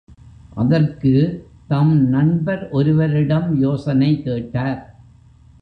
[0.53, 1.11] அதற்கு
[1.67, 4.81] தம் நண்பர் ஒருவரிடம் யோசனை கேட்டார்.